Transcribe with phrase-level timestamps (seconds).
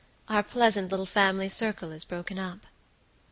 [0.27, 2.65] our pleasant little family circle is broken up."